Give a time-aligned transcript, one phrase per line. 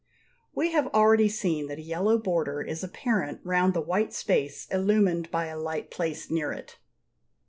[0.55, 5.29] We have already seen that a yellow border is apparent round the white space illumined
[5.29, 6.79] by a light placed near it.